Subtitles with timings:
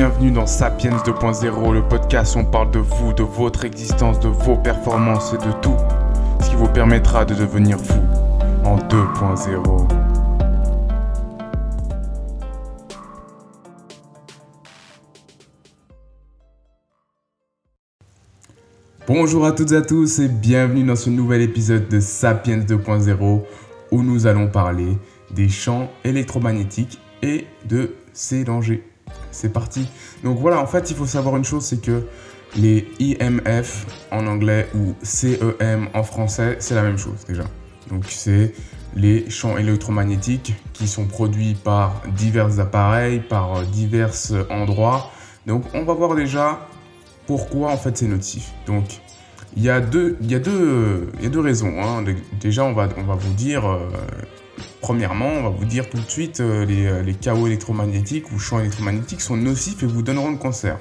[0.00, 4.28] Bienvenue dans Sapiens 2.0, le podcast où on parle de vous, de votre existence, de
[4.28, 5.76] vos performances et de tout
[6.42, 8.00] ce qui vous permettra de devenir vous
[8.64, 9.88] en 2.0.
[19.06, 23.42] Bonjour à toutes et à tous et bienvenue dans ce nouvel épisode de Sapiens 2.0
[23.90, 24.96] où nous allons parler
[25.30, 28.89] des champs électromagnétiques et de ses dangers.
[29.30, 29.86] C'est parti.
[30.24, 32.02] Donc voilà, en fait, il faut savoir une chose, c'est que
[32.56, 37.44] les IMF en anglais ou CEM en français, c'est la même chose déjà.
[37.88, 38.54] Donc c'est
[38.94, 44.14] les champs électromagnétiques qui sont produits par divers appareils, par divers
[44.50, 45.10] endroits.
[45.46, 46.66] Donc on va voir déjà
[47.26, 48.52] pourquoi en fait c'est notif.
[48.66, 49.00] Donc
[49.56, 51.74] il y a deux, il y a deux, il y a deux raisons.
[51.80, 52.04] Hein.
[52.40, 53.88] Déjà on va, on va vous dire, euh,
[54.80, 58.60] premièrement on va vous dire tout de suite euh, les, les, chaos électromagnétiques ou champs
[58.60, 60.78] électromagnétiques sont nocifs et vous donneront le cancer.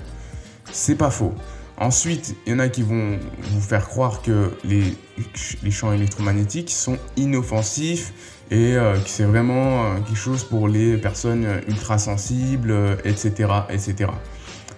[0.72, 1.34] C'est pas faux.
[1.80, 3.18] Ensuite, il y en a qui vont
[3.52, 4.84] vous faire croire que les,
[5.72, 8.14] champs électromagnétiques sont inoffensifs
[8.52, 14.12] et euh, que c'est vraiment euh, quelque chose pour les personnes ultra sensibles, etc., etc.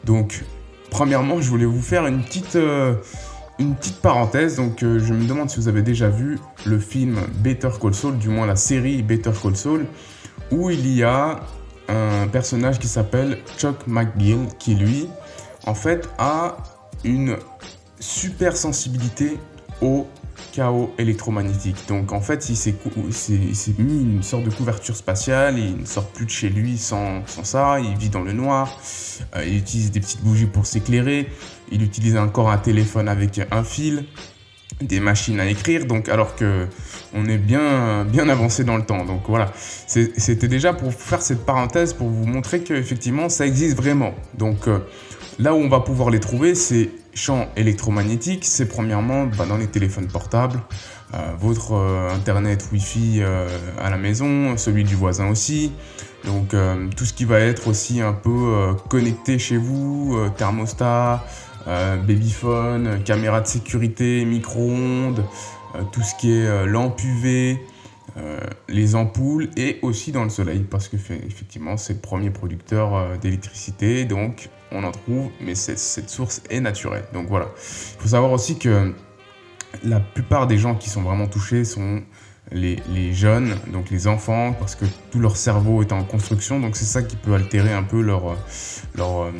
[0.03, 0.43] Donc,
[0.91, 2.93] premièrement, je voulais vous faire une petite, euh,
[3.61, 4.57] une petite parenthèse.
[4.57, 8.17] Donc, euh, je me demande si vous avez déjà vu le film Better Call Saul,
[8.17, 9.85] du moins la série Better Call Saul,
[10.51, 11.39] où il y a
[11.87, 15.07] un personnage qui s'appelle Chuck McGill, qui lui,
[15.65, 16.57] en fait, a
[17.03, 17.37] une
[17.99, 19.37] super sensibilité
[19.81, 20.07] au
[20.51, 21.87] chaos électromagnétique.
[21.87, 22.75] Donc en fait, il s'est
[23.77, 27.43] mis une sorte de couverture spatiale, il ne sort plus de chez lui sans, sans
[27.43, 28.79] ça, il vit dans le noir,
[29.35, 31.29] euh, il utilise des petites bougies pour s'éclairer,
[31.71, 34.05] il utilise encore un téléphone avec un fil,
[34.81, 36.67] des machines à écrire, donc alors que
[37.13, 39.05] on est bien, bien avancé dans le temps.
[39.05, 39.51] Donc voilà,
[39.85, 44.13] c'était déjà pour faire cette parenthèse pour vous montrer qu'effectivement ça existe vraiment.
[44.37, 44.79] Donc euh,
[45.39, 49.67] là où on va pouvoir les trouver, c'est champs électromagnétiques, c'est premièrement bah, dans les
[49.67, 50.61] téléphones portables,
[51.13, 53.21] euh, votre euh, internet Wi-Fi
[53.79, 55.71] à la maison, celui du voisin aussi.
[56.23, 56.53] Donc
[56.95, 60.15] tout ce qui va être aussi un peu connecté chez vous,
[61.67, 65.23] euh, babyphone, caméra de sécurité, micro-ondes,
[65.91, 67.57] tout ce qui est lampe UV,
[68.67, 74.03] les ampoules et aussi dans le soleil parce que effectivement c'est le premier producteur d'électricité
[74.03, 77.05] donc on en trouve, mais cette, cette, source est naturelle.
[77.13, 77.47] Donc voilà.
[77.57, 78.93] Il faut savoir aussi que
[79.83, 82.01] la plupart des gens qui sont vraiment touchés sont
[82.51, 86.75] les, les, jeunes, donc les enfants, parce que tout leur cerveau est en construction, donc
[86.75, 88.35] c'est ça qui peut altérer un peu leur,
[88.95, 89.31] leur,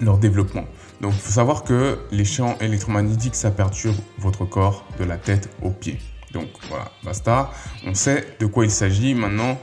[0.00, 0.64] leur développement.
[1.00, 5.48] Donc il faut savoir que les champs électromagnétiques, ça perturbe votre corps de la tête
[5.62, 5.98] aux pieds.
[6.32, 7.50] Donc voilà, basta.
[7.86, 9.14] On sait de quoi il s'agit.
[9.14, 9.58] Maintenant,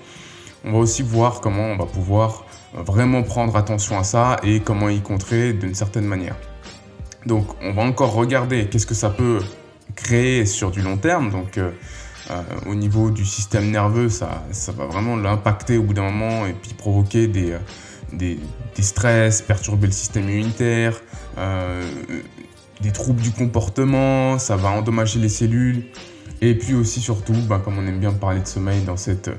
[0.64, 4.90] on va aussi voir comment on va pouvoir vraiment prendre attention à ça et comment
[4.90, 6.36] y contrer d'une certaine manière.
[7.26, 9.40] Donc on va encore regarder qu'est-ce que ça peut
[9.96, 11.32] créer sur du long terme.
[11.32, 11.72] Donc euh,
[12.32, 16.46] euh, au niveau du système nerveux, ça, ça va vraiment l'impacter au bout d'un moment
[16.46, 17.60] et puis provoquer des, euh,
[18.14, 18.40] des,
[18.80, 21.02] stress, perturber le système immunitaire,
[21.38, 21.84] euh,
[22.82, 25.86] des troubles du comportement, ça va endommager les cellules.
[26.42, 29.30] Et puis aussi surtout, bah, comme on aime bien parler de sommeil dans cette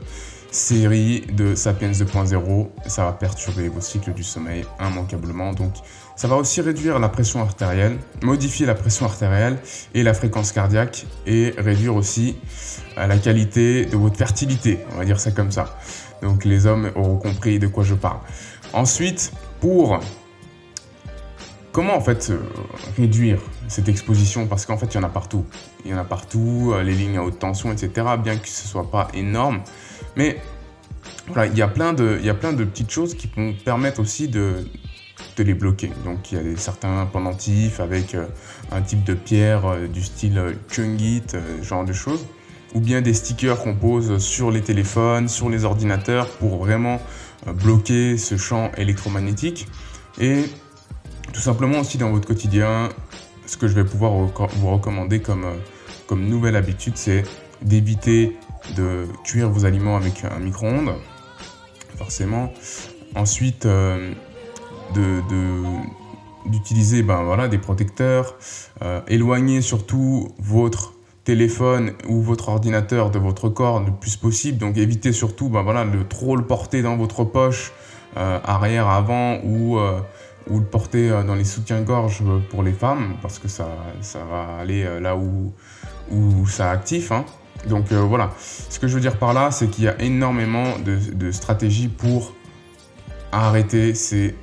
[0.50, 5.52] série de Sapiens 2.0, ça va perturber vos cycles du sommeil immanquablement.
[5.52, 5.74] Donc
[6.16, 9.58] ça va aussi réduire la pression artérielle, modifier la pression artérielle
[9.94, 12.36] et la fréquence cardiaque et réduire aussi
[12.96, 15.78] la qualité de votre fertilité, on va dire ça comme ça.
[16.22, 18.20] Donc les hommes auront compris de quoi je parle.
[18.76, 19.98] Ensuite, pour
[21.72, 22.30] comment en fait
[22.96, 25.46] réduire cette exposition parce qu'en fait il y en a partout.
[25.84, 28.06] Il y en a partout, les lignes à haute tension, etc.
[28.22, 29.62] Bien que ce soit pas énorme,
[30.14, 30.38] mais
[31.28, 33.54] voilà, il y a plein de, il y a plein de petites choses qui vont
[33.64, 34.68] permettre aussi de,
[35.36, 35.90] de les bloquer.
[36.04, 38.26] Donc il y a certains pendentifs avec euh,
[38.72, 40.40] un type de pierre euh, du style
[40.70, 42.26] Chungit, euh, genre de choses,
[42.74, 47.25] ou bien des stickers qu'on pose sur les téléphones, sur les ordinateurs pour vraiment euh,
[47.46, 49.68] bloquer ce champ électromagnétique.
[50.18, 50.44] Et
[51.32, 52.88] tout simplement aussi dans votre quotidien,
[53.46, 55.56] ce que je vais pouvoir vous recommander comme, euh,
[56.06, 57.22] comme nouvelle habitude, c'est
[57.62, 58.36] d'éviter
[58.76, 60.94] de cuire vos aliments avec un micro-ondes,
[61.96, 62.52] forcément.
[63.14, 64.12] Ensuite, euh,
[66.46, 68.36] d'utiliser ben, voilà, des protecteurs,
[68.82, 70.94] euh, éloigner surtout votre
[71.26, 75.84] téléphone ou votre ordinateur de votre corps le plus possible, donc évitez surtout ben, voilà,
[75.84, 77.72] de trop le porter dans votre poche,
[78.16, 80.00] euh, arrière, avant, ou, euh,
[80.48, 83.68] ou le porter dans les soutiens-gorge pour les femmes, parce que ça,
[84.00, 85.52] ça va aller là où,
[86.10, 87.12] où ça active.
[87.12, 87.24] Hein.
[87.68, 90.78] Donc euh, voilà, ce que je veux dire par là, c'est qu'il y a énormément
[90.84, 92.34] de, de stratégies pour
[93.32, 94.34] arrêter ces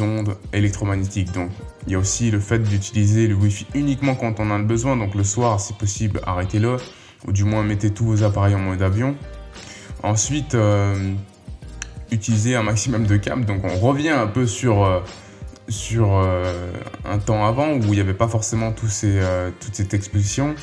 [0.00, 1.32] ondes électromagnétiques.
[1.32, 1.50] Donc,
[1.86, 4.96] il y a aussi le fait d'utiliser le Wi-Fi uniquement quand on en a besoin.
[4.96, 6.78] Donc, le soir, si possible, arrêtez-le.
[7.26, 9.16] Ou du moins, mettez tous vos appareils en mode avion.
[10.02, 11.14] Ensuite, euh,
[12.10, 13.44] utilisez un maximum de câbles.
[13.44, 15.00] Donc, on revient un peu sur, euh,
[15.68, 16.72] sur euh,
[17.04, 19.20] un temps avant où il n'y avait pas forcément ces,
[19.60, 20.54] toute cette exposition.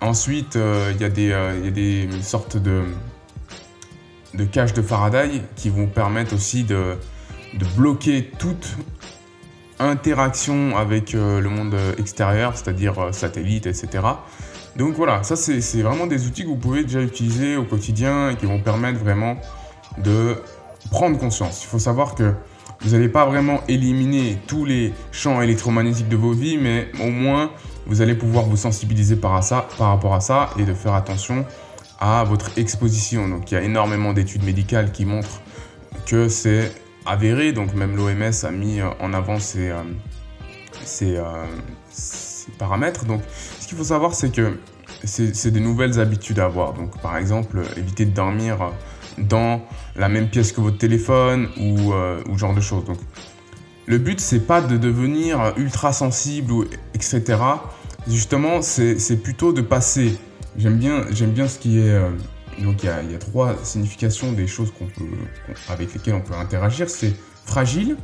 [0.00, 1.32] Ensuite, il y, a des, y
[1.68, 2.82] a des sortes de,
[4.34, 6.96] de caches de Faraday qui vont permettre aussi de,
[7.54, 8.76] de bloquer toute
[9.78, 14.04] interaction avec euh, le monde extérieur, c'est-à-dire euh, satellite, etc.
[14.76, 18.36] Donc voilà, ça c'est vraiment des outils que vous pouvez déjà utiliser au quotidien et
[18.36, 19.36] qui vont permettre vraiment
[19.98, 20.36] de
[20.90, 21.62] prendre conscience.
[21.62, 22.34] Il faut savoir que
[22.80, 27.50] vous n'allez pas vraiment éliminer tous les champs électromagnétiques de vos vies, mais au moins
[27.86, 31.44] vous allez pouvoir vous sensibiliser par, ça, par rapport à ça et de faire attention
[32.00, 33.28] à votre exposition.
[33.28, 35.40] Donc il y a énormément d'études médicales qui montrent
[36.06, 36.72] que c'est
[37.06, 39.82] avéré, donc même l'OMS a mis euh, en avant ces, euh,
[41.02, 41.46] euh,
[41.90, 43.04] ces, paramètres.
[43.04, 43.22] Donc
[43.60, 44.58] ce qu'il faut savoir, c'est que
[45.04, 46.74] c'est des nouvelles habitudes à avoir.
[46.74, 48.72] Donc par exemple, éviter de dormir
[49.18, 49.62] dans
[49.96, 51.92] la même pièce que votre téléphone ou,
[52.30, 52.84] ou genre de choses.
[52.84, 52.98] Donc
[53.86, 56.64] le but, c'est pas de devenir ultra sensible, ou,
[56.94, 57.22] etc.
[58.08, 60.18] Justement, c'est plutôt de passer.
[60.56, 61.98] J'aime bien, bien ce qui est
[62.62, 65.04] donc il y, a, trois significations des choses qu'on peut,
[65.68, 66.88] avec lesquelles on peut interagir.
[66.88, 67.14] C'est
[67.44, 67.96] fragile,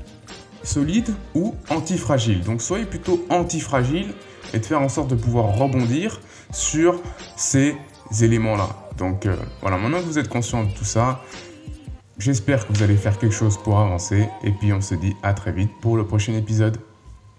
[0.62, 2.42] solide ou antifragile.
[2.42, 4.12] Donc soyez plutôt antifragile
[4.52, 6.20] et de faire en sorte de pouvoir rebondir
[6.52, 7.00] sur
[7.36, 7.76] ces
[8.20, 8.68] éléments-là.
[8.98, 11.20] Donc euh, voilà, maintenant que vous êtes conscient de tout ça,
[12.18, 14.28] j'espère que vous allez faire quelque chose pour avancer.
[14.44, 16.78] Et puis on se dit à très vite pour le prochain épisode.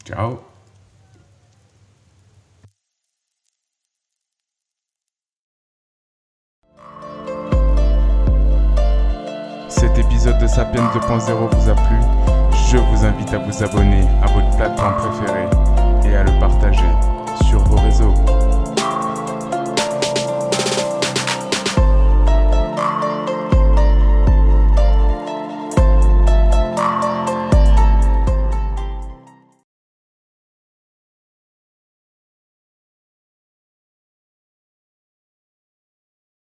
[0.05, 0.50] Ciao
[9.81, 11.95] cet épisode de Sapiens 2.0 vous a plu,
[12.69, 15.47] je vous invite à vous abonner à votre plateforme préférée
[16.05, 16.85] et à le partager
[17.47, 18.40] sur vos réseaux.